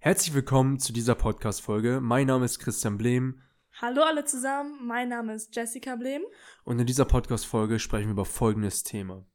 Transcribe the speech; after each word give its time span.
Herzlich 0.00 0.32
willkommen 0.32 0.78
zu 0.78 0.92
dieser 0.92 1.16
Podcast-Folge. 1.16 2.00
Mein 2.00 2.28
Name 2.28 2.44
ist 2.44 2.60
Christian 2.60 2.98
Blehm. 2.98 3.42
Hallo 3.80 4.02
alle 4.02 4.24
zusammen, 4.24 4.86
mein 4.86 5.08
Name 5.08 5.34
ist 5.34 5.56
Jessica 5.56 5.96
Blehm. 5.96 6.22
Und 6.62 6.78
in 6.78 6.86
dieser 6.86 7.04
Podcast-Folge 7.04 7.80
sprechen 7.80 8.06
wir 8.06 8.12
über 8.12 8.24
folgendes 8.24 8.84
Thema. 8.84 9.26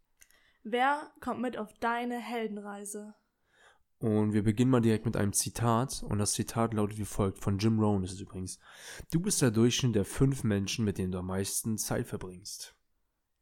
Wer 0.63 1.12
kommt 1.20 1.41
mit 1.41 1.57
auf 1.57 1.73
deine 1.81 2.18
Heldenreise? 2.18 3.13
Und 3.99 4.31
wir 4.31 4.41
beginnen 4.41 4.71
mal 4.71 4.79
direkt 4.79 5.05
mit 5.05 5.18
einem 5.18 5.34
Zitat. 5.34 6.02
Und 6.02 6.20
das 6.20 6.31
Zitat 6.31 6.73
lautet 6.73 6.98
wie 6.98 7.04
folgt: 7.04 7.39
Von 7.39 7.57
Jim 7.57 7.77
Rohn 7.77 8.05
ist 8.05 8.14
es 8.14 8.21
übrigens. 8.21 8.57
Du 9.11 9.20
bist 9.20 9.41
der 9.41 9.52
Durchschnitt 9.52 9.95
der 9.95 10.05
fünf 10.05 10.45
Menschen, 10.45 10.86
mit 10.86 10.98
denen 10.98 11.11
du 11.11 11.18
am 11.18 11.27
meisten 11.27 11.77
Zeit 11.77 12.07
verbringst. 12.07 12.73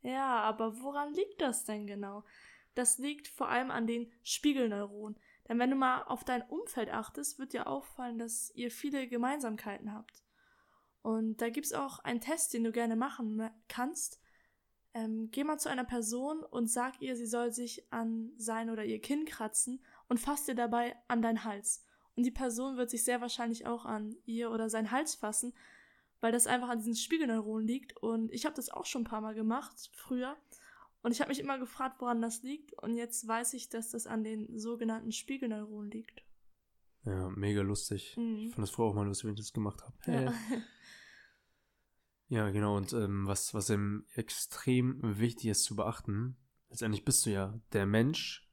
Ja, 0.01 0.41
aber 0.41 0.73
woran 0.81 1.13
liegt 1.13 1.39
das 1.39 1.65
denn 1.65 1.85
genau? 1.85 2.23
Das 2.73 2.97
liegt 2.97 3.27
vor 3.27 3.47
allem 3.49 3.69
an 3.69 3.85
den 3.85 4.11
Spiegelneuronen. 4.23 5.19
Denn 5.47 5.59
wenn 5.59 5.69
du 5.69 5.75
mal 5.75 6.03
auf 6.03 6.23
dein 6.23 6.43
Umfeld 6.43 6.91
achtest, 6.91 7.39
wird 7.39 7.53
dir 7.53 7.67
auffallen, 7.67 8.17
dass 8.19 8.51
ihr 8.55 8.71
viele 8.71 9.07
Gemeinsamkeiten 9.07 9.93
habt. 9.93 10.23
Und 11.01 11.41
da 11.41 11.49
gibt 11.49 11.65
es 11.65 11.73
auch 11.73 11.99
einen 11.99 12.21
Test, 12.21 12.53
den 12.53 12.63
du 12.63 12.71
gerne 12.71 12.95
machen 12.95 13.49
kannst. 13.67 14.19
Ähm, 14.93 15.29
geh 15.31 15.43
mal 15.43 15.57
zu 15.57 15.69
einer 15.69 15.85
Person 15.85 16.43
und 16.43 16.69
sag 16.69 17.01
ihr, 17.01 17.15
sie 17.15 17.25
soll 17.25 17.51
sich 17.51 17.91
an 17.91 18.31
sein 18.37 18.69
oder 18.69 18.83
ihr 18.83 18.99
Kinn 18.99 19.25
kratzen 19.25 19.83
und 20.09 20.19
fasst 20.19 20.47
dir 20.47 20.55
dabei 20.55 20.95
an 21.07 21.21
deinen 21.21 21.43
Hals. 21.43 21.83
Und 22.15 22.25
die 22.25 22.31
Person 22.31 22.77
wird 22.77 22.89
sich 22.89 23.03
sehr 23.03 23.21
wahrscheinlich 23.21 23.65
auch 23.65 23.85
an 23.85 24.15
ihr 24.25 24.51
oder 24.51 24.69
seinen 24.69 24.91
Hals 24.91 25.15
fassen, 25.15 25.53
weil 26.19 26.31
das 26.31 26.45
einfach 26.45 26.69
an 26.69 26.79
diesen 26.79 26.95
Spiegelneuronen 26.95 27.65
liegt. 27.65 27.97
Und 27.97 28.31
ich 28.31 28.45
habe 28.45 28.55
das 28.55 28.69
auch 28.69 28.85
schon 28.85 29.03
ein 29.03 29.05
paar 29.05 29.21
Mal 29.21 29.33
gemacht, 29.33 29.89
früher. 29.93 30.37
Und 31.03 31.11
ich 31.11 31.19
habe 31.19 31.29
mich 31.29 31.39
immer 31.39 31.57
gefragt, 31.57 31.99
woran 31.99 32.21
das 32.21 32.43
liegt. 32.43 32.73
Und 32.73 32.95
jetzt 32.95 33.27
weiß 33.27 33.53
ich, 33.53 33.69
dass 33.69 33.89
das 33.89 34.05
an 34.05 34.23
den 34.23 34.57
sogenannten 34.59 35.11
Spiegelneuronen 35.11 35.89
liegt. 35.89 36.23
Ja, 37.05 37.29
mega 37.29 37.61
lustig. 37.61 38.15
Mhm. 38.17 38.47
Ich 38.47 38.53
fand 38.53 38.63
das 38.63 38.69
früher 38.69 38.85
auch 38.85 38.93
mal 38.93 39.07
lustig, 39.07 39.25
wenn 39.25 39.33
ich 39.33 39.39
das 39.39 39.53
gemacht 39.53 39.81
habe. 39.81 39.95
Hey. 40.01 40.25
Ja. 40.25 40.33
ja, 42.27 42.49
genau. 42.51 42.77
Und 42.77 42.93
ähm, 42.93 43.25
was, 43.25 43.53
was 43.53 43.69
eben 43.71 44.05
extrem 44.13 44.99
wichtig 45.01 45.47
ist 45.47 45.63
zu 45.63 45.75
beachten, 45.75 46.37
letztendlich 46.69 47.03
bist 47.03 47.25
du 47.25 47.31
ja 47.31 47.59
der 47.73 47.87
Mensch, 47.87 48.47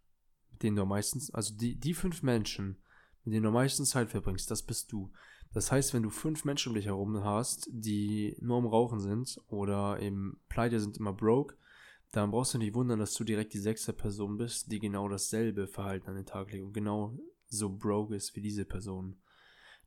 mit 0.51 0.63
dem 0.63 0.77
du 0.77 0.83
am 0.83 0.89
meisten, 0.89 1.21
also 1.35 1.55
die, 1.55 1.77
die 1.79 1.95
fünf 1.95 2.23
Menschen, 2.23 2.83
mit 3.25 3.35
denen 3.35 3.43
du 3.43 3.49
am 3.49 3.55
meisten 3.55 3.85
Zeit 3.85 4.11
verbringst, 4.11 4.51
das 4.51 4.63
bist 4.63 4.91
du. 4.91 5.13
Das 5.53 5.71
heißt, 5.71 5.93
wenn 5.93 6.03
du 6.03 6.11
fünf 6.11 6.45
Menschen 6.45 6.71
um 6.71 6.75
dich 6.75 6.87
herum 6.87 7.23
hast, 7.23 7.69
die 7.71 8.37
nur 8.41 8.59
am 8.59 8.67
Rauchen 8.67 9.01
sind 9.01 9.39
oder 9.49 10.01
eben 10.01 10.41
pleite 10.49 10.81
sind, 10.81 10.99
immer 10.99 11.13
broke, 11.13 11.57
dann 12.11 12.31
brauchst 12.31 12.55
du 12.55 12.59
nicht 12.59 12.75
wundern, 12.75 12.99
dass 12.99 13.15
du 13.15 13.25
direkt 13.25 13.53
die 13.55 13.59
sechste 13.59 13.93
Person 13.93 14.39
bist, 14.39 14.73
die 14.73 14.79
genau 14.79 15.09
dasselbe 15.09 15.67
Verhalten 15.67 16.09
an 16.09 16.17
den 16.17 16.27
Tag 16.27 16.51
legt 16.53 16.65
und 16.65 16.73
genau 16.73 17.19
so 17.47 17.71
broke 17.71 18.15
ist 18.15 18.35
wie 18.37 18.41
diese 18.41 18.65
Person. 18.65 19.21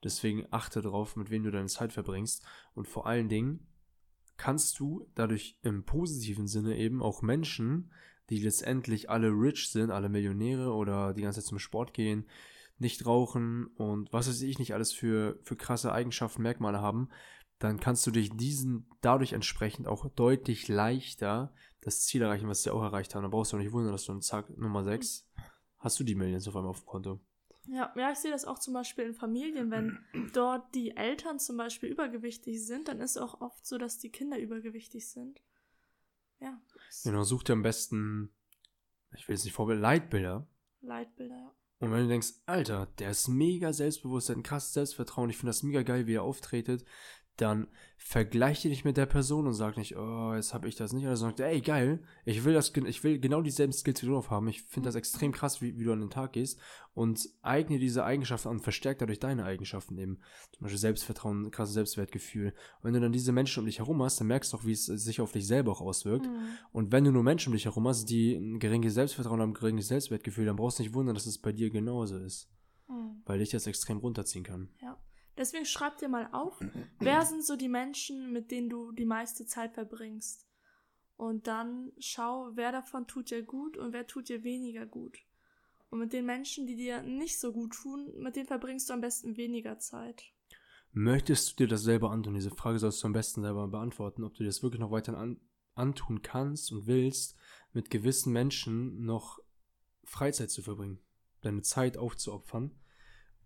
Deswegen 0.03 0.45
achte 0.51 0.81
darauf, 0.81 1.15
mit 1.15 1.29
wem 1.29 1.43
du 1.43 1.51
deine 1.51 1.67
Zeit 1.67 1.93
verbringst 1.93 2.45
und 2.73 2.87
vor 2.87 3.05
allen 3.05 3.29
Dingen 3.29 3.67
kannst 4.37 4.79
du 4.79 5.07
dadurch 5.13 5.59
im 5.61 5.83
positiven 5.83 6.47
Sinne 6.47 6.77
eben 6.77 7.03
auch 7.03 7.21
Menschen, 7.21 7.91
die 8.29 8.39
letztendlich 8.39 9.09
alle 9.09 9.29
rich 9.29 9.69
sind, 9.71 9.91
alle 9.91 10.09
Millionäre 10.09 10.73
oder 10.73 11.13
die 11.13 11.21
ganze 11.21 11.41
Zeit 11.41 11.49
zum 11.49 11.59
Sport 11.59 11.93
gehen, 11.93 12.25
nicht 12.79 13.05
rauchen 13.05 13.67
und 13.75 14.11
was 14.11 14.27
weiß 14.27 14.41
ich 14.41 14.57
nicht 14.57 14.73
alles 14.73 14.91
für, 14.91 15.37
für 15.43 15.55
krasse 15.55 15.91
Eigenschaften, 15.91 16.41
Merkmale 16.41 16.81
haben, 16.81 17.09
dann 17.63 17.79
kannst 17.79 18.05
du 18.07 18.11
dich 18.11 18.35
diesen 18.35 18.89
dadurch 19.01 19.33
entsprechend 19.33 19.87
auch 19.87 20.07
deutlich 20.09 20.67
leichter 20.67 21.53
das 21.81 22.01
Ziel 22.01 22.21
erreichen, 22.21 22.47
was 22.47 22.63
sie 22.63 22.71
auch 22.71 22.81
erreicht 22.81 23.13
haben. 23.13 23.23
Da 23.23 23.29
brauchst 23.29 23.51
du 23.51 23.57
auch 23.57 23.61
nicht 23.61 23.71
wundern, 23.71 23.91
dass 23.91 24.05
du 24.05 24.11
einen 24.11 24.21
Zack 24.21 24.49
Nummer 24.57 24.83
6 24.83 25.27
hast 25.77 25.99
du 25.99 26.03
die 26.03 26.15
Millions 26.15 26.47
auf 26.47 26.55
einmal 26.55 26.71
auf 26.71 26.81
dem 26.81 26.87
Konto. 26.87 27.19
Ja, 27.67 27.93
ja, 27.95 28.11
ich 28.11 28.17
sehe 28.17 28.31
das 28.31 28.45
auch 28.45 28.57
zum 28.57 28.73
Beispiel 28.73 29.05
in 29.05 29.13
Familien, 29.13 29.69
wenn 29.69 29.99
dort 30.33 30.73
die 30.73 30.97
Eltern 30.97 31.39
zum 31.39 31.57
Beispiel 31.57 31.89
übergewichtig 31.89 32.65
sind, 32.65 32.87
dann 32.87 32.99
ist 32.99 33.11
es 33.11 33.17
auch 33.17 33.41
oft 33.41 33.65
so, 33.65 33.77
dass 33.77 33.99
die 33.99 34.09
Kinder 34.09 34.39
übergewichtig 34.39 35.07
sind. 35.07 35.39
Ja. 36.39 36.59
Genau, 37.03 37.23
such 37.23 37.43
dir 37.43 37.53
am 37.53 37.61
besten, 37.61 38.33
ich 39.15 39.27
will 39.27 39.35
jetzt 39.35 39.45
nicht 39.45 39.53
vorbilden, 39.53 39.81
Leitbilder. 39.81 40.47
Leitbilder, 40.81 41.35
ja. 41.35 41.55
Und 41.81 41.91
wenn 41.91 42.03
du 42.03 42.09
denkst, 42.09 42.33
Alter, 42.45 42.87
der 42.99 43.09
ist 43.09 43.27
mega 43.27 43.73
selbstbewusst, 43.73 44.29
der 44.29 44.35
hat 44.35 44.41
ein 44.41 44.43
krasses 44.43 44.73
Selbstvertrauen, 44.73 45.31
ich 45.31 45.37
finde 45.37 45.49
das 45.49 45.63
mega 45.63 45.81
geil, 45.81 46.05
wie 46.05 46.13
er 46.13 46.23
auftretet, 46.23 46.85
dann 47.37 47.67
vergleiche 47.97 48.69
dich 48.69 48.83
mit 48.83 48.97
der 48.97 49.05
Person 49.05 49.47
und 49.47 49.53
sag 49.53 49.77
nicht, 49.77 49.95
oh, 49.95 50.33
jetzt 50.33 50.53
habe 50.53 50.67
ich 50.67 50.75
das 50.75 50.91
nicht. 50.91 51.05
Oder 51.05 51.15
sagt, 51.15 51.39
ey, 51.39 51.61
geil, 51.61 52.03
ich 52.25 52.43
will 52.43 52.53
das, 52.53 52.71
ich 52.75 53.03
will 53.03 53.19
genau 53.19 53.41
dieselben 53.41 53.73
Skills 53.73 54.01
wie 54.01 54.07
du 54.07 54.13
drauf 54.13 54.29
haben. 54.29 54.47
Ich 54.47 54.63
finde 54.63 54.87
das 54.87 54.95
extrem 54.95 55.31
krass, 55.31 55.61
wie, 55.61 55.77
wie 55.79 55.83
du 55.83 55.93
an 55.93 56.01
den 56.01 56.09
Tag 56.09 56.33
gehst 56.33 56.59
und 56.93 57.29
eigne 57.41 57.79
diese 57.79 58.03
Eigenschaften 58.03 58.49
an 58.49 58.57
und 58.57 58.63
verstärkt 58.63 59.01
dadurch 59.01 59.19
deine 59.19 59.45
Eigenschaften 59.45 59.97
eben. 59.97 60.19
Zum 60.51 60.63
Beispiel 60.63 60.79
Selbstvertrauen, 60.79 61.51
krasses 61.51 61.73
Selbstwertgefühl. 61.73 62.47
Und 62.47 62.83
wenn 62.83 62.93
du 62.93 62.99
dann 62.99 63.13
diese 63.13 63.31
Menschen 63.31 63.61
um 63.61 63.65
dich 63.65 63.79
herum 63.79 64.01
hast, 64.03 64.19
dann 64.19 64.27
merkst 64.27 64.51
du 64.51 64.57
auch, 64.57 64.65
wie 64.65 64.73
es 64.73 64.85
sich 64.85 65.21
auf 65.21 65.31
dich 65.31 65.47
selber 65.47 65.71
auch 65.71 65.81
auswirkt. 65.81 66.27
Mhm. 66.27 66.57
Und 66.71 66.91
wenn 66.91 67.03
du 67.03 67.11
nur 67.11 67.23
Menschen 67.23 67.49
um 67.49 67.53
dich 67.53 67.65
herum 67.65 67.87
hast, 67.87 68.05
die 68.05 68.35
ein 68.35 68.59
geringes 68.59 68.95
Selbstvertrauen 68.95 69.41
haben, 69.41 69.51
ein 69.51 69.55
geringes 69.55 69.87
Selbstwertgefühl, 69.87 70.45
dann 70.45 70.57
brauchst 70.57 70.79
du 70.79 70.83
nicht 70.83 70.93
wundern, 70.93 71.15
dass 71.15 71.25
es 71.25 71.37
bei 71.37 71.51
dir 71.51 71.69
genauso 71.69 72.17
ist. 72.17 72.49
Mhm. 72.89 73.21
Weil 73.25 73.39
dich 73.39 73.51
das 73.51 73.67
extrem 73.67 73.97
runterziehen 73.97 74.43
kann. 74.43 74.69
Ja. 74.81 74.97
Deswegen 75.37 75.65
schreib 75.65 75.97
dir 75.97 76.09
mal 76.09 76.29
auf, 76.31 76.59
wer 76.99 77.25
sind 77.25 77.45
so 77.45 77.55
die 77.55 77.69
Menschen, 77.69 78.31
mit 78.31 78.51
denen 78.51 78.69
du 78.69 78.91
die 78.91 79.05
meiste 79.05 79.45
Zeit 79.45 79.73
verbringst. 79.73 80.47
Und 81.17 81.47
dann 81.47 81.91
schau, 81.99 82.51
wer 82.55 82.71
davon 82.71 83.07
tut 83.07 83.29
dir 83.29 83.43
gut 83.43 83.77
und 83.77 83.93
wer 83.93 84.07
tut 84.07 84.29
dir 84.29 84.43
weniger 84.43 84.85
gut. 84.85 85.19
Und 85.89 85.99
mit 85.99 86.13
den 86.13 86.25
Menschen, 86.25 86.65
die 86.65 86.75
dir 86.75 87.03
nicht 87.03 87.39
so 87.39 87.51
gut 87.51 87.73
tun, 87.73 88.11
mit 88.17 88.35
denen 88.35 88.47
verbringst 88.47 88.89
du 88.89 88.93
am 88.93 89.01
besten 89.01 89.37
weniger 89.37 89.77
Zeit. 89.77 90.23
Möchtest 90.93 91.51
du 91.51 91.55
dir 91.63 91.67
das 91.67 91.83
selber 91.83 92.11
antun? 92.11 92.33
Diese 92.33 92.49
Frage 92.49 92.79
sollst 92.79 93.03
du 93.03 93.07
am 93.07 93.13
besten 93.13 93.41
selber 93.41 93.67
beantworten, 93.67 94.23
ob 94.23 94.33
du 94.33 94.39
dir 94.39 94.49
das 94.49 94.63
wirklich 94.63 94.79
noch 94.79 94.91
weiter 94.91 95.17
an, 95.17 95.39
antun 95.75 96.21
kannst 96.21 96.71
und 96.71 96.87
willst, 96.87 97.37
mit 97.71 97.89
gewissen 97.89 98.33
Menschen 98.33 99.05
noch 99.05 99.39
Freizeit 100.03 100.49
zu 100.49 100.61
verbringen, 100.61 100.99
deine 101.41 101.61
Zeit 101.61 101.97
aufzuopfern 101.97 102.71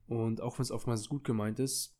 und 0.07 0.41
auch 0.41 0.57
wenn 0.57 0.63
es 0.63 0.71
oftmals 0.71 1.09
gut 1.09 1.23
gemeint 1.23 1.59
ist, 1.59 1.95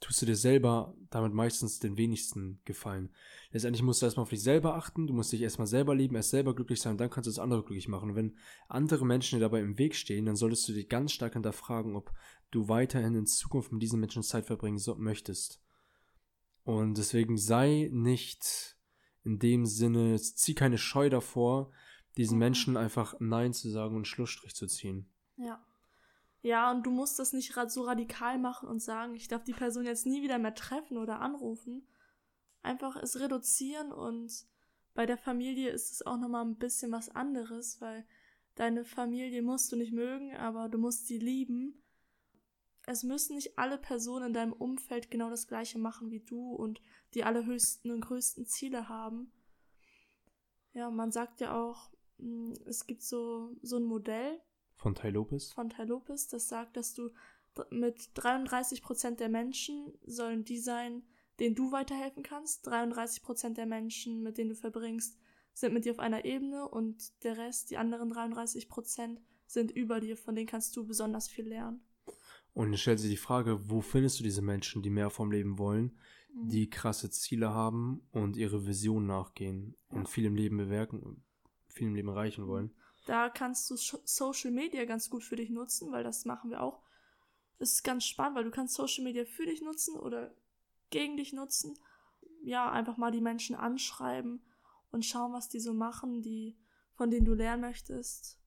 tust 0.00 0.22
du 0.22 0.26
dir 0.26 0.36
selber 0.36 0.94
damit 1.10 1.34
meistens 1.34 1.78
den 1.78 1.96
wenigsten 1.96 2.60
gefallen. 2.64 3.10
Letztendlich 3.52 3.82
musst 3.82 4.00
du 4.00 4.06
erstmal 4.06 4.22
auf 4.22 4.30
dich 4.30 4.42
selber 4.42 4.74
achten, 4.74 5.06
du 5.06 5.12
musst 5.12 5.32
dich 5.32 5.42
erstmal 5.42 5.66
selber 5.66 5.94
lieben, 5.94 6.16
erst 6.16 6.30
selber 6.30 6.54
glücklich 6.54 6.80
sein 6.80 6.96
dann 6.96 7.10
kannst 7.10 7.26
du 7.26 7.30
das 7.30 7.38
andere 7.38 7.62
glücklich 7.62 7.88
machen. 7.88 8.10
Und 8.10 8.16
wenn 8.16 8.38
andere 8.68 9.04
Menschen 9.04 9.38
dir 9.38 9.44
dabei 9.44 9.60
im 9.60 9.78
Weg 9.78 9.94
stehen, 9.94 10.24
dann 10.24 10.36
solltest 10.36 10.66
du 10.68 10.72
dich 10.72 10.88
ganz 10.88 11.12
stark 11.12 11.34
hinterfragen, 11.34 11.96
ob 11.96 12.12
du 12.50 12.68
weiterhin 12.68 13.14
in 13.14 13.26
Zukunft 13.26 13.72
mit 13.72 13.82
diesen 13.82 14.00
Menschen 14.00 14.22
Zeit 14.22 14.46
verbringen 14.46 14.78
so, 14.78 14.94
möchtest. 14.94 15.62
Und 16.64 16.96
deswegen 16.96 17.36
sei 17.36 17.90
nicht 17.92 18.76
in 19.22 19.38
dem 19.38 19.66
Sinne, 19.66 20.18
zieh 20.18 20.54
keine 20.54 20.78
Scheu 20.78 21.10
davor, 21.10 21.72
diesen 22.16 22.34
mhm. 22.34 22.40
Menschen 22.40 22.76
einfach 22.76 23.14
Nein 23.20 23.52
zu 23.52 23.68
sagen 23.70 23.96
und 23.96 24.06
Schlussstrich 24.06 24.54
zu 24.54 24.66
ziehen. 24.66 25.10
Ja. 25.36 25.62
Ja, 26.42 26.70
und 26.70 26.84
du 26.84 26.90
musst 26.90 27.18
das 27.18 27.32
nicht 27.32 27.54
so 27.68 27.82
radikal 27.82 28.38
machen 28.38 28.68
und 28.68 28.80
sagen, 28.80 29.14
ich 29.14 29.28
darf 29.28 29.44
die 29.44 29.52
Person 29.52 29.84
jetzt 29.84 30.06
nie 30.06 30.22
wieder 30.22 30.38
mehr 30.38 30.54
treffen 30.54 30.96
oder 30.96 31.20
anrufen. 31.20 31.86
Einfach 32.62 32.96
es 32.96 33.20
reduzieren 33.20 33.92
und 33.92 34.46
bei 34.94 35.06
der 35.06 35.18
Familie 35.18 35.70
ist 35.70 35.92
es 35.92 36.06
auch 36.06 36.16
nochmal 36.16 36.44
ein 36.44 36.56
bisschen 36.56 36.92
was 36.92 37.08
anderes, 37.10 37.80
weil 37.80 38.06
deine 38.54 38.84
Familie 38.84 39.42
musst 39.42 39.70
du 39.72 39.76
nicht 39.76 39.92
mögen, 39.92 40.34
aber 40.36 40.68
du 40.68 40.78
musst 40.78 41.06
sie 41.06 41.18
lieben. 41.18 41.82
Es 42.86 43.02
müssen 43.02 43.36
nicht 43.36 43.58
alle 43.58 43.78
Personen 43.78 44.28
in 44.28 44.32
deinem 44.32 44.52
Umfeld 44.52 45.10
genau 45.10 45.30
das 45.30 45.46
gleiche 45.46 45.78
machen 45.78 46.10
wie 46.10 46.20
du 46.20 46.54
und 46.54 46.80
die 47.14 47.24
allerhöchsten 47.24 47.90
und 47.90 48.00
größten 48.00 48.46
Ziele 48.46 48.88
haben. 48.88 49.30
Ja, 50.72 50.90
man 50.90 51.12
sagt 51.12 51.40
ja 51.40 51.60
auch, 51.60 51.90
hm, 52.18 52.54
es 52.66 52.86
gibt 52.86 53.02
so, 53.02 53.56
so 53.62 53.76
ein 53.76 53.84
Modell, 53.84 54.40
von 54.80 54.94
Tai 54.94 55.10
Lopez? 55.10 55.52
Von 55.52 55.68
Tai 55.68 55.84
Lopez, 55.84 56.28
das 56.28 56.48
sagt, 56.48 56.76
dass 56.76 56.94
du 56.94 57.10
mit 57.70 57.98
33% 58.16 59.16
der 59.16 59.28
Menschen 59.28 59.92
sollen 60.06 60.44
die 60.44 60.58
sein, 60.58 61.02
denen 61.38 61.54
du 61.54 61.70
weiterhelfen 61.70 62.22
kannst. 62.22 62.66
33% 62.66 63.54
der 63.54 63.66
Menschen, 63.66 64.22
mit 64.22 64.38
denen 64.38 64.50
du 64.50 64.56
verbringst, 64.56 65.18
sind 65.52 65.74
mit 65.74 65.84
dir 65.84 65.92
auf 65.92 65.98
einer 65.98 66.24
Ebene 66.24 66.66
und 66.66 67.22
der 67.24 67.36
Rest, 67.36 67.70
die 67.70 67.76
anderen 67.76 68.12
33% 68.12 69.18
sind 69.46 69.70
über 69.70 70.00
dir, 70.00 70.16
von 70.16 70.34
denen 70.34 70.46
kannst 70.46 70.74
du 70.76 70.86
besonders 70.86 71.28
viel 71.28 71.48
lernen. 71.48 71.80
Und 72.54 72.72
es 72.72 72.80
stellt 72.80 73.00
sich 73.00 73.10
die 73.10 73.16
Frage, 73.16 73.68
wo 73.68 73.80
findest 73.80 74.18
du 74.18 74.24
diese 74.24 74.42
Menschen, 74.42 74.82
die 74.82 74.90
mehr 74.90 75.10
vom 75.10 75.30
Leben 75.30 75.58
wollen, 75.58 75.98
mhm. 76.32 76.48
die 76.48 76.70
krasse 76.70 77.10
Ziele 77.10 77.52
haben 77.52 78.00
und 78.12 78.36
ihre 78.36 78.66
Vision 78.66 79.06
nachgehen 79.06 79.76
ja. 79.90 79.98
und 79.98 80.08
viel 80.08 80.24
im 80.24 80.36
Leben 80.36 80.56
bewerken, 80.56 81.22
viel 81.68 81.88
im 81.88 81.94
Leben 81.94 82.08
erreichen 82.08 82.46
wollen? 82.46 82.72
Da 83.10 83.28
kannst 83.28 83.68
du 83.68 83.74
Social 83.76 84.52
Media 84.52 84.84
ganz 84.84 85.10
gut 85.10 85.24
für 85.24 85.34
dich 85.34 85.50
nutzen, 85.50 85.90
weil 85.90 86.04
das 86.04 86.26
machen 86.26 86.48
wir 86.48 86.62
auch. 86.62 86.80
Das 87.58 87.72
ist 87.72 87.82
ganz 87.82 88.04
spannend, 88.04 88.36
weil 88.36 88.44
du 88.44 88.52
kannst 88.52 88.74
Social 88.74 89.02
Media 89.02 89.24
für 89.24 89.46
dich 89.46 89.62
nutzen 89.62 89.98
oder 89.98 90.32
gegen 90.90 91.16
dich 91.16 91.32
nutzen. 91.32 91.76
Ja, 92.44 92.70
einfach 92.70 92.98
mal 92.98 93.10
die 93.10 93.20
Menschen 93.20 93.56
anschreiben 93.56 94.40
und 94.92 95.04
schauen, 95.04 95.32
was 95.32 95.48
die 95.48 95.58
so 95.58 95.74
machen, 95.74 96.22
die, 96.22 96.56
von 96.94 97.10
denen 97.10 97.24
du 97.24 97.34
lernen 97.34 97.62
möchtest. 97.62 98.38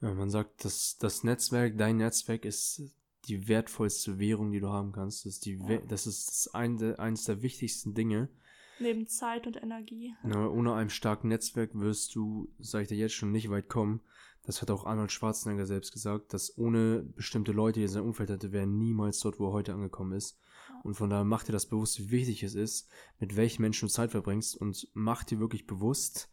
Ja, 0.00 0.14
man 0.14 0.30
sagt, 0.30 0.64
dass 0.64 0.96
das 0.96 1.22
Netzwerk, 1.22 1.76
dein 1.76 1.98
Netzwerk 1.98 2.46
ist 2.46 2.80
die 3.26 3.48
wertvollste 3.48 4.18
Währung, 4.18 4.50
die 4.50 4.60
du 4.60 4.70
haben 4.70 4.92
kannst. 4.92 5.26
Das 5.26 5.34
ist, 5.34 5.44
die, 5.44 5.58
ja. 5.68 5.76
das 5.88 6.06
ist 6.06 6.26
das 6.26 6.54
eine, 6.54 6.98
eines 6.98 7.24
der 7.24 7.42
wichtigsten 7.42 7.92
Dinge. 7.92 8.30
Neben 8.80 9.06
Zeit 9.06 9.46
und 9.46 9.62
Energie. 9.62 10.14
Ja, 10.24 10.48
ohne 10.48 10.74
ein 10.74 10.90
starkes 10.90 11.24
Netzwerk 11.24 11.70
wirst 11.74 12.14
du, 12.14 12.48
sag 12.58 12.82
ich 12.82 12.88
dir 12.88 12.96
jetzt 12.96 13.14
schon, 13.14 13.30
nicht 13.30 13.50
weit 13.50 13.68
kommen. 13.68 14.00
Das 14.42 14.62
hat 14.62 14.70
auch 14.70 14.86
Arnold 14.86 15.12
Schwarzenegger 15.12 15.66
selbst 15.66 15.92
gesagt, 15.92 16.32
dass 16.32 16.56
ohne 16.56 17.02
bestimmte 17.14 17.52
Leute, 17.52 17.80
die 17.80 17.84
er 17.84 17.90
sein 17.90 18.04
Umfeld 18.04 18.30
hatte, 18.30 18.52
wäre 18.52 18.66
niemals 18.66 19.20
dort, 19.20 19.38
wo 19.38 19.48
er 19.48 19.52
heute 19.52 19.74
angekommen 19.74 20.12
ist. 20.12 20.38
Und 20.82 20.94
von 20.94 21.10
daher 21.10 21.24
mach 21.24 21.44
dir 21.44 21.52
das 21.52 21.66
bewusst, 21.66 22.00
wie 22.00 22.10
wichtig 22.10 22.42
es 22.42 22.54
ist, 22.54 22.88
mit 23.18 23.36
welchen 23.36 23.62
Menschen 23.62 23.88
du 23.88 23.92
Zeit 23.92 24.12
verbringst 24.12 24.56
und 24.56 24.88
mach 24.94 25.24
dir 25.24 25.40
wirklich 25.40 25.66
bewusst, 25.66 26.32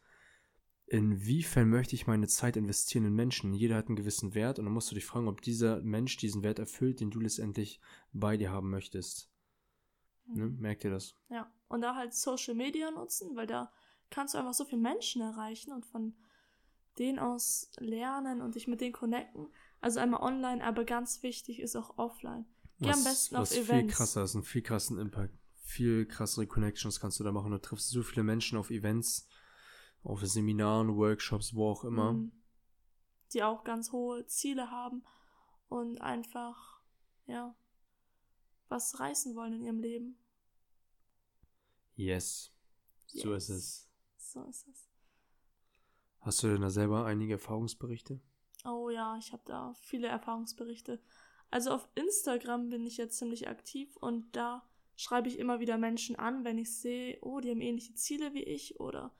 inwiefern 0.85 1.69
möchte 1.69 1.95
ich 1.95 2.07
meine 2.07 2.27
Zeit 2.27 2.55
investieren 2.55 3.05
in 3.05 3.13
Menschen? 3.13 3.53
Jeder 3.53 3.75
hat 3.75 3.87
einen 3.87 3.97
gewissen 3.97 4.35
Wert 4.35 4.57
und 4.57 4.65
dann 4.65 4.73
musst 4.73 4.89
du 4.89 4.95
dich 4.95 5.05
fragen, 5.05 5.27
ob 5.27 5.41
dieser 5.41 5.81
Mensch 5.81 6.15
diesen 6.15 6.43
Wert 6.43 6.59
erfüllt, 6.59 7.01
den 7.01 7.11
du 7.11 7.19
letztendlich 7.19 7.81
bei 8.13 8.37
dir 8.37 8.51
haben 8.51 8.69
möchtest. 8.69 9.29
Ne? 10.27 10.45
Mhm. 10.45 10.59
Merkt 10.59 10.83
ihr 10.83 10.91
das? 10.91 11.15
Ja, 11.29 11.51
und 11.67 11.81
da 11.81 11.95
halt 11.95 12.13
Social 12.13 12.55
Media 12.55 12.91
nutzen, 12.91 13.35
weil 13.35 13.47
da 13.47 13.71
kannst 14.09 14.33
du 14.33 14.37
einfach 14.37 14.53
so 14.53 14.65
viele 14.65 14.81
Menschen 14.81 15.21
erreichen 15.21 15.71
und 15.71 15.85
von 15.85 16.15
denen 16.97 17.19
aus 17.19 17.69
lernen 17.77 18.41
und 18.41 18.55
dich 18.55 18.67
mit 18.67 18.81
denen 18.81 18.93
connecten. 18.93 19.47
Also 19.81 19.99
einmal 19.99 20.21
online, 20.21 20.63
aber 20.63 20.85
ganz 20.85 21.21
wichtig 21.23 21.59
ist 21.59 21.75
auch 21.75 21.97
offline. 21.97 22.45
Geh 22.79 22.89
was, 22.89 22.97
am 22.97 23.03
besten 23.03 23.35
auf 23.35 23.41
was 23.41 23.51
Events. 23.51 23.69
viel 23.69 23.87
krasser 23.87 24.23
ist, 24.23 24.35
einen 24.35 24.43
viel 24.43 24.61
krassen 24.61 24.97
Impact. 24.97 25.33
Viel 25.63 26.05
krassere 26.05 26.47
Connections 26.47 26.99
kannst 26.99 27.19
du 27.19 27.23
da 27.23 27.31
machen. 27.31 27.51
Du 27.51 27.59
triffst 27.59 27.89
so 27.89 28.01
viele 28.01 28.23
Menschen 28.23 28.57
auf 28.57 28.69
Events 28.69 29.27
auf 30.03 30.25
Seminaren, 30.25 30.95
Workshops, 30.95 31.53
wo 31.53 31.69
auch 31.69 31.83
immer. 31.83 32.13
Mhm. 32.13 32.31
Die 33.33 33.43
auch 33.43 33.63
ganz 33.63 33.91
hohe 33.91 34.25
Ziele 34.25 34.71
haben 34.71 35.03
und 35.67 35.99
einfach, 35.99 36.79
ja, 37.25 37.55
was 38.69 38.99
reißen 38.99 39.35
wollen 39.35 39.53
in 39.53 39.63
ihrem 39.63 39.79
Leben. 39.79 40.17
Yes. 41.95 42.53
yes. 43.11 43.23
So 43.23 43.33
ist 43.33 43.49
es. 43.49 43.89
So 44.17 44.43
ist 44.43 44.67
es. 44.67 44.89
Hast 46.21 46.43
du 46.43 46.47
denn 46.47 46.61
da 46.61 46.69
selber 46.69 47.05
einige 47.05 47.33
Erfahrungsberichte? 47.33 48.19
Oh 48.65 48.89
ja, 48.89 49.17
ich 49.17 49.31
habe 49.31 49.43
da 49.45 49.73
viele 49.81 50.07
Erfahrungsberichte. 50.07 51.01
Also 51.49 51.71
auf 51.71 51.87
Instagram 51.95 52.69
bin 52.69 52.85
ich 52.85 52.97
jetzt 52.97 53.17
ziemlich 53.17 53.47
aktiv 53.47 53.95
und 53.97 54.35
da 54.35 54.67
schreibe 54.97 55.29
ich 55.29 55.39
immer 55.39 55.59
wieder 55.59 55.77
Menschen 55.77 56.17
an, 56.17 56.43
wenn 56.43 56.57
ich 56.57 56.75
sehe, 56.75 57.17
oh, 57.21 57.39
die 57.39 57.51
haben 57.51 57.61
ähnliche 57.61 57.93
Ziele 57.93 58.33
wie 58.33 58.43
ich 58.43 58.79
oder 58.79 59.13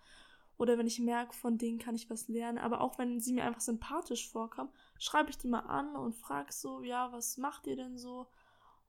oder 0.58 0.78
wenn 0.78 0.88
ich 0.88 1.00
merke, 1.00 1.34
von 1.34 1.58
denen 1.58 1.78
kann 1.78 1.96
ich 1.96 2.10
was 2.10 2.28
lernen. 2.28 2.58
Aber 2.58 2.82
auch 2.82 2.98
wenn 2.98 3.20
sie 3.20 3.34
mir 3.34 3.44
einfach 3.46 3.62
sympathisch 3.62 4.28
vorkommen, 4.30 4.72
schreibe 4.98 5.30
ich 5.30 5.38
die 5.38 5.48
mal 5.48 5.60
an 5.60 5.96
und 5.96 6.16
frage 6.16 6.52
so, 6.52 6.82
ja, 6.82 7.12
was 7.12 7.38
macht 7.38 7.68
ihr 7.68 7.76
denn 7.76 7.98
so? 7.98 8.28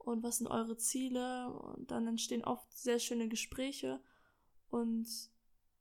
Und 0.09 0.23
was 0.23 0.39
sind 0.39 0.49
eure 0.49 0.77
Ziele? 0.77 1.53
Und 1.53 1.91
dann 1.91 2.07
entstehen 2.07 2.45
oft 2.45 2.73
sehr 2.73 2.99
schöne 2.99 3.29
Gespräche. 3.29 4.01
Und 4.71 5.07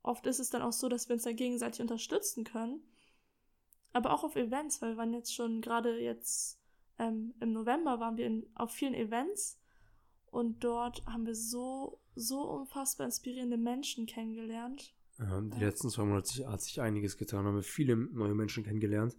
oft 0.02 0.26
ist 0.26 0.38
es 0.38 0.50
dann 0.50 0.62
auch 0.62 0.72
so, 0.72 0.88
dass 0.88 1.08
wir 1.08 1.14
uns 1.14 1.24
dann 1.24 1.36
gegenseitig 1.36 1.80
unterstützen 1.80 2.44
können. 2.44 2.80
Aber 3.92 4.12
auch 4.12 4.24
auf 4.24 4.36
Events, 4.36 4.82
weil 4.82 4.90
wir 4.90 4.96
waren 4.98 5.14
jetzt 5.14 5.34
schon 5.34 5.60
gerade 5.60 5.98
jetzt 5.98 6.58
ähm, 6.98 7.34
im 7.40 7.52
November 7.52 8.00
waren 8.00 8.16
wir 8.16 8.26
in, 8.26 8.46
auf 8.54 8.70
vielen 8.70 8.94
Events 8.94 9.58
und 10.26 10.62
dort 10.62 11.04
haben 11.06 11.26
wir 11.26 11.34
so, 11.34 12.00
so 12.14 12.42
unfassbar 12.42 13.06
inspirierende 13.06 13.56
Menschen 13.56 14.06
kennengelernt. 14.06 14.94
Ja, 15.18 15.40
die 15.40 15.64
letzten 15.64 15.90
zwei 15.90 16.04
Monate 16.04 16.48
hat 16.48 16.60
sich 16.60 16.80
einiges 16.80 17.16
getan, 17.16 17.44
haben 17.44 17.56
wir 17.56 17.62
viele 17.62 17.96
neue 17.96 18.34
Menschen 18.34 18.64
kennengelernt 18.64 19.16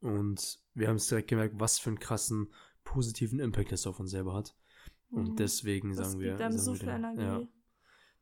und 0.00 0.60
wir 0.74 0.88
haben 0.88 0.96
es 0.96 1.08
direkt 1.08 1.28
gemerkt, 1.28 1.54
was 1.58 1.78
für 1.78 1.90
einen 1.90 1.98
krassen 1.98 2.52
positiven 2.84 3.40
Impact 3.40 3.72
das 3.72 3.86
auf 3.86 4.00
uns 4.00 4.10
selber 4.10 4.34
hat. 4.34 4.56
Und 5.10 5.30
mhm. 5.30 5.36
deswegen 5.36 5.94
das 5.94 6.12
sagen 6.12 6.20
wir, 6.20 6.38
sagen 6.38 6.58
so 6.58 6.74
wir 6.74 6.80
den, 6.80 7.20
ja, 7.20 7.38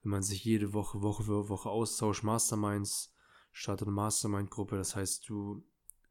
wenn 0.03 0.11
man 0.11 0.23
sich 0.23 0.45
jede 0.45 0.73
Woche, 0.73 1.03
Woche 1.03 1.25
für 1.25 1.49
Woche 1.49 1.69
austauscht, 1.69 2.23
Masterminds, 2.23 3.15
startet 3.53 3.89
eine 3.89 3.95
Mastermind-Gruppe, 3.95 4.77
das 4.77 4.97
heißt, 4.97 5.29
du 5.29 5.63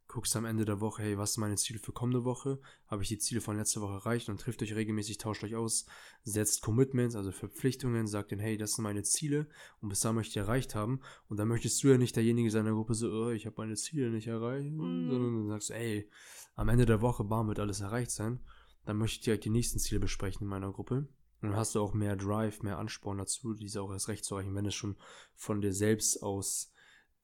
guckst 0.09 0.35
am 0.35 0.43
Ende 0.43 0.65
der 0.65 0.81
Woche, 0.81 1.03
hey, 1.03 1.17
was 1.17 1.33
sind 1.33 1.41
meine 1.41 1.55
Ziele 1.55 1.79
für 1.79 1.93
kommende 1.93 2.25
Woche? 2.25 2.59
Habe 2.87 3.03
ich 3.03 3.09
die 3.09 3.19
Ziele 3.19 3.41
von 3.41 3.55
letzter 3.55 3.79
Woche 3.79 3.93
erreicht? 3.93 4.27
Und 4.27 4.41
trifft 4.41 4.61
euch 4.63 4.73
regelmäßig, 4.73 5.19
tauscht 5.19 5.43
euch 5.43 5.55
aus, 5.55 5.85
setzt 6.23 6.61
Commitments, 6.63 7.15
also 7.15 7.31
Verpflichtungen, 7.31 8.07
sagt 8.07 8.31
denen, 8.31 8.41
hey, 8.41 8.57
das 8.57 8.73
sind 8.73 8.83
meine 8.83 9.03
Ziele 9.03 9.47
und 9.81 9.89
bis 9.89 9.99
da 9.99 10.11
möchte 10.11 10.31
ich 10.31 10.37
erreicht 10.37 10.73
haben. 10.73 10.99
Und 11.29 11.37
dann 11.37 11.47
möchtest 11.47 11.81
du 11.83 11.89
ja 11.89 11.97
nicht 11.99 12.15
derjenige 12.15 12.49
sein 12.49 12.61
in 12.61 12.65
der 12.65 12.73
Gruppe 12.73 12.95
so, 12.95 13.07
oh, 13.07 13.29
ich 13.29 13.45
habe 13.45 13.55
meine 13.59 13.75
Ziele 13.75 14.09
nicht 14.09 14.27
erreicht, 14.27 14.71
mhm. 14.71 15.09
sondern 15.11 15.35
dann 15.35 15.47
sagst 15.47 15.71
ey, 15.71 16.09
am 16.55 16.69
Ende 16.69 16.87
der 16.87 17.01
Woche, 17.01 17.23
bam, 17.23 17.47
wird 17.47 17.59
alles 17.59 17.81
erreicht 17.81 18.11
sein. 18.11 18.39
Dann 18.85 18.97
möchte 18.97 19.17
ich 19.19 19.23
direkt 19.23 19.45
die 19.45 19.51
nächsten 19.51 19.77
Ziele 19.77 19.99
besprechen 19.99 20.41
in 20.41 20.49
meiner 20.49 20.73
Gruppe. 20.73 21.07
Und 21.41 21.49
dann 21.49 21.55
hast 21.55 21.75
du 21.75 21.81
auch 21.81 21.93
mehr 21.93 22.15
Drive, 22.15 22.63
mehr 22.63 22.79
Ansporn 22.79 23.19
dazu, 23.19 23.53
diese 23.53 23.83
auch 23.83 23.91
erst 23.91 24.07
recht 24.07 24.25
zu 24.25 24.35
erreichen, 24.35 24.55
wenn 24.55 24.65
es 24.65 24.73
schon 24.73 24.97
von 25.35 25.61
dir 25.61 25.71
selbst 25.71 26.23
aus 26.23 26.73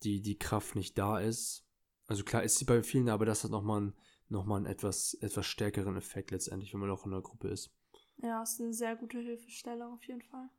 die, 0.03 0.21
die 0.21 0.37
Kraft 0.37 0.75
nicht 0.75 0.97
da 0.99 1.19
ist, 1.19 1.64
also 2.07 2.23
klar 2.23 2.43
ist 2.43 2.57
sie 2.57 2.65
bei 2.65 2.83
vielen, 2.83 3.09
aber 3.09 3.25
das 3.25 3.43
hat 3.43 3.51
nochmal 3.51 3.81
einen, 3.81 3.93
noch 4.29 4.47
einen 4.49 4.65
etwas, 4.65 5.15
etwas 5.15 5.45
stärkeren 5.45 5.97
Effekt 5.97 6.31
letztendlich, 6.31 6.73
wenn 6.73 6.81
man 6.81 6.91
auch 6.91 7.05
in 7.05 7.11
der 7.11 7.21
Gruppe 7.21 7.49
ist. 7.49 7.71
Ja, 8.17 8.43
ist 8.43 8.61
eine 8.61 8.73
sehr 8.73 8.95
gute 8.95 9.19
Hilfestellung 9.19 9.93
auf 9.93 10.03
jeden 10.07 10.21
Fall. 10.21 10.49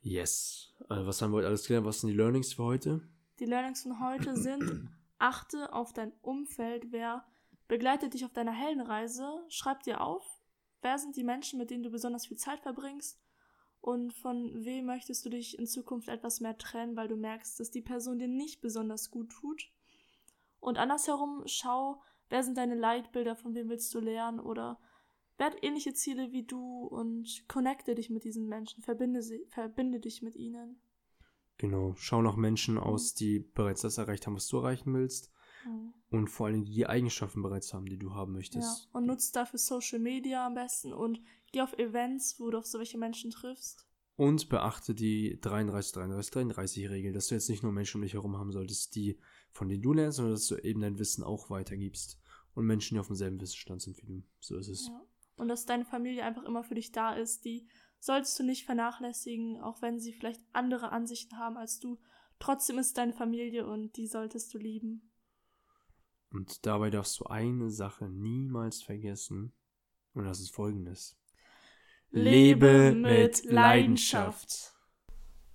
Yes. 0.00 0.74
Also 0.88 1.06
was 1.06 1.20
haben 1.20 1.32
wir 1.32 1.38
heute 1.38 1.48
alles 1.48 1.66
gelernt? 1.66 1.86
Was 1.86 2.00
sind 2.00 2.10
die 2.10 2.16
Learnings 2.16 2.54
für 2.54 2.64
heute? 2.64 3.08
Die 3.40 3.46
Learnings 3.46 3.82
von 3.82 4.00
heute 4.00 4.36
sind, 4.36 4.88
achte 5.18 5.72
auf 5.72 5.92
dein 5.92 6.12
Umfeld. 6.22 6.92
Wer 6.92 7.24
begleitet 7.68 8.14
dich 8.14 8.24
auf 8.24 8.32
deiner 8.32 8.52
Heldenreise? 8.52 9.44
Schreib 9.48 9.82
dir 9.82 10.00
auf, 10.00 10.24
wer 10.82 10.98
sind 10.98 11.16
die 11.16 11.24
Menschen, 11.24 11.58
mit 11.58 11.70
denen 11.70 11.82
du 11.82 11.90
besonders 11.90 12.26
viel 12.26 12.36
Zeit 12.36 12.60
verbringst? 12.60 13.20
Und 13.80 14.12
von 14.12 14.64
wem 14.64 14.86
möchtest 14.86 15.24
du 15.24 15.30
dich 15.30 15.58
in 15.58 15.66
Zukunft 15.66 16.08
etwas 16.08 16.40
mehr 16.40 16.58
trennen, 16.58 16.96
weil 16.96 17.08
du 17.08 17.16
merkst, 17.16 17.60
dass 17.60 17.70
die 17.70 17.80
Person 17.80 18.18
dir 18.18 18.28
nicht 18.28 18.60
besonders 18.60 19.10
gut 19.10 19.30
tut? 19.30 19.70
Und 20.60 20.78
andersherum, 20.78 21.42
schau, 21.46 22.02
wer 22.28 22.42
sind 22.42 22.58
deine 22.58 22.74
Leitbilder, 22.74 23.36
von 23.36 23.54
wem 23.54 23.68
willst 23.68 23.94
du 23.94 24.00
lernen 24.00 24.40
oder 24.40 24.78
wer 25.36 25.46
hat 25.46 25.62
ähnliche 25.62 25.94
Ziele 25.94 26.32
wie 26.32 26.44
du 26.44 26.84
und 26.86 27.44
connecte 27.48 27.94
dich 27.94 28.10
mit 28.10 28.24
diesen 28.24 28.48
Menschen, 28.48 28.82
verbinde, 28.82 29.22
sie, 29.22 29.44
verbinde 29.48 30.00
dich 30.00 30.22
mit 30.22 30.36
ihnen. 30.36 30.80
Genau, 31.58 31.94
schau 31.96 32.22
nach 32.22 32.36
Menschen 32.36 32.74
mhm. 32.74 32.80
aus, 32.80 33.14
die 33.14 33.40
bereits 33.40 33.82
das 33.82 33.98
erreicht 33.98 34.26
haben, 34.26 34.36
was 34.36 34.48
du 34.48 34.58
erreichen 34.58 34.94
willst. 34.94 35.32
Mhm. 35.66 35.92
Und 36.10 36.28
vor 36.28 36.46
allem 36.46 36.64
die, 36.64 36.72
die 36.72 36.86
Eigenschaften 36.86 37.42
bereits 37.42 37.74
haben, 37.74 37.86
die 37.86 37.98
du 37.98 38.14
haben 38.14 38.32
möchtest. 38.32 38.86
Ja, 38.86 38.98
und 38.98 39.06
nutzt 39.06 39.34
dafür 39.36 39.58
Social 39.58 39.98
Media 39.98 40.46
am 40.46 40.54
besten 40.54 40.92
und 40.92 41.20
geh 41.52 41.60
auf 41.60 41.76
Events, 41.78 42.38
wo 42.38 42.50
du 42.50 42.58
auf 42.58 42.66
solche 42.66 42.96
Menschen 42.96 43.30
triffst. 43.30 43.86
Und 44.16 44.48
beachte 44.48 44.94
die 44.94 45.38
33, 45.40 45.92
33, 45.92 46.32
33 46.32 46.90
Regel, 46.90 47.12
dass 47.12 47.28
du 47.28 47.34
jetzt 47.34 47.48
nicht 47.48 47.62
nur 47.62 47.72
Menschen 47.72 47.98
um 47.98 48.02
dich 48.02 48.14
herum 48.14 48.36
haben 48.36 48.50
solltest, 48.50 48.94
die 48.96 49.18
von 49.52 49.68
denen 49.68 49.82
du 49.82 49.92
lernst, 49.92 50.16
sondern 50.16 50.34
dass 50.34 50.46
du 50.46 50.56
eben 50.56 50.80
dein 50.80 50.98
Wissen 50.98 51.24
auch 51.24 51.50
weitergibst. 51.50 52.18
Und 52.54 52.66
Menschen, 52.66 52.94
die 52.94 53.00
auf 53.00 53.06
demselben 53.06 53.40
Wissensstand 53.40 53.82
sind 53.82 53.98
wie 53.98 54.06
du. 54.06 54.22
So 54.40 54.56
ist 54.56 54.68
es. 54.68 54.88
Ja. 54.88 55.00
Und 55.36 55.48
dass 55.48 55.66
deine 55.66 55.84
Familie 55.84 56.24
einfach 56.24 56.44
immer 56.44 56.64
für 56.64 56.74
dich 56.74 56.90
da 56.90 57.14
ist, 57.14 57.44
die 57.44 57.68
sollst 58.00 58.38
du 58.38 58.42
nicht 58.42 58.64
vernachlässigen, 58.64 59.60
auch 59.60 59.82
wenn 59.82 60.00
sie 60.00 60.12
vielleicht 60.12 60.42
andere 60.52 60.90
Ansichten 60.90 61.38
haben 61.38 61.56
als 61.56 61.78
du. 61.78 62.00
Trotzdem 62.38 62.78
ist 62.78 62.88
es 62.88 62.92
deine 62.94 63.12
Familie 63.12 63.66
und 63.66 63.96
die 63.96 64.06
solltest 64.06 64.52
du 64.54 64.58
lieben. 64.58 65.10
Und 66.30 66.66
dabei 66.66 66.90
darfst 66.90 67.18
du 67.20 67.24
eine 67.24 67.70
Sache 67.70 68.08
niemals 68.08 68.82
vergessen. 68.82 69.52
Und 70.12 70.24
das 70.24 70.40
ist 70.40 70.54
folgendes. 70.54 71.16
Lebe 72.10 72.94
mit 72.94 73.44
Leidenschaft. 73.44 74.74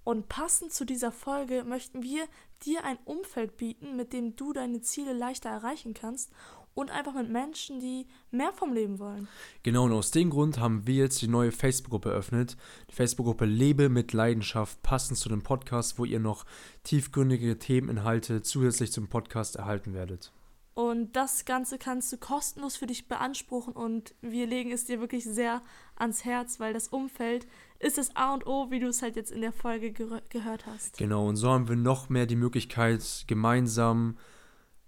Und 0.03 0.27
passend 0.27 0.73
zu 0.73 0.85
dieser 0.85 1.11
Folge 1.11 1.63
möchten 1.63 2.03
wir 2.03 2.25
dir 2.65 2.83
ein 2.83 2.97
Umfeld 3.05 3.57
bieten, 3.57 3.95
mit 3.95 4.13
dem 4.13 4.35
du 4.35 4.53
deine 4.53 4.81
Ziele 4.81 5.13
leichter 5.13 5.49
erreichen 5.49 5.93
kannst 5.93 6.31
und 6.73 6.91
einfach 6.91 7.13
mit 7.13 7.29
Menschen, 7.29 7.79
die 7.79 8.07
mehr 8.31 8.51
vom 8.51 8.73
Leben 8.73 8.99
wollen. 8.99 9.27
Genau, 9.61 9.85
und 9.85 9.93
aus 9.93 10.11
dem 10.11 10.29
Grund 10.29 10.59
haben 10.59 10.87
wir 10.87 10.95
jetzt 10.95 11.21
die 11.21 11.27
neue 11.27 11.51
Facebook-Gruppe 11.51 12.09
eröffnet. 12.09 12.57
Die 12.89 12.95
Facebook-Gruppe 12.95 13.45
Lebe 13.45 13.89
mit 13.89 14.13
Leidenschaft, 14.13 14.81
passend 14.81 15.19
zu 15.19 15.29
dem 15.29 15.43
Podcast, 15.43 15.99
wo 15.99 16.05
ihr 16.05 16.19
noch 16.19 16.45
tiefgründige 16.83 17.59
Themeninhalte 17.59 18.41
zusätzlich 18.41 18.91
zum 18.91 19.07
Podcast 19.07 19.55
erhalten 19.55 19.93
werdet. 19.93 20.31
Und 20.75 21.15
das 21.15 21.45
Ganze 21.45 21.77
kannst 21.77 22.11
du 22.11 22.17
kostenlos 22.17 22.77
für 22.77 22.87
dich 22.87 23.07
beanspruchen 23.07 23.73
und 23.73 24.15
wir 24.21 24.47
legen 24.47 24.71
es 24.71 24.85
dir 24.85 24.99
wirklich 24.99 25.23
sehr 25.23 25.61
ans 25.95 26.25
Herz, 26.25 26.59
weil 26.59 26.73
das 26.73 26.87
Umfeld 26.87 27.45
ist 27.83 27.97
das 27.97 28.15
A 28.15 28.33
und 28.33 28.47
O, 28.47 28.71
wie 28.71 28.79
du 28.79 28.87
es 28.87 29.01
halt 29.01 29.15
jetzt 29.15 29.31
in 29.31 29.41
der 29.41 29.51
Folge 29.51 29.91
ge 29.91 30.21
gehört 30.29 30.65
hast. 30.65 30.97
Genau, 30.97 31.27
und 31.27 31.35
so 31.35 31.49
haben 31.51 31.67
wir 31.67 31.75
noch 31.75 32.09
mehr 32.09 32.25
die 32.25 32.35
Möglichkeit, 32.35 33.25
gemeinsam, 33.27 34.17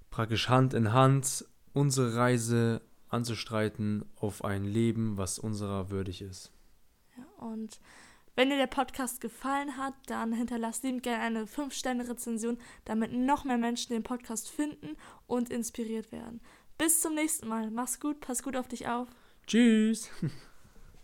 praktisch 0.10 0.50
Hand 0.50 0.74
in 0.74 0.94
Hand, 0.94 1.46
unsere 1.74 2.16
Reise 2.16 2.82
anzustreiten 3.10 4.06
auf 4.16 4.44
ein 4.44 4.64
Leben, 4.64 5.18
was 5.18 5.40
unserer 5.40 5.90
würdig 5.90 6.22
ist. 6.22 6.52
Ja, 7.18 7.46
und 7.46 7.80
Wenn 8.38 8.50
dir 8.50 8.58
der 8.58 8.68
Podcast 8.68 9.22
gefallen 9.22 9.78
hat, 9.78 9.94
dann 10.08 10.34
hinterlass 10.34 10.84
liebend 10.84 11.04
gerne 11.04 11.24
eine 11.24 11.46
5-Sterne-Rezension, 11.46 12.58
damit 12.84 13.14
noch 13.14 13.46
mehr 13.46 13.58
Menschen 13.58 13.94
den 13.94 14.04
Podcast 14.04 14.52
finden 14.52 14.98
und 15.26 15.50
inspiriert 15.50 16.12
werden. 16.12 16.42
Bis 16.78 17.00
zum 17.00 17.16
nächsten 17.16 17.48
Mal. 17.48 17.72
Mach's 17.72 18.02
gut, 18.02 18.20
pass 18.20 18.44
gut 18.44 18.58
auf 18.58 18.68
dich 18.68 18.88
auf. 18.88 19.08
Tschüss. 19.48 20.10